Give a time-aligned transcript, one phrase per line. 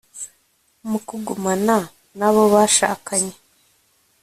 [0.89, 1.77] mu kugumana
[2.17, 3.35] na bo bashakanye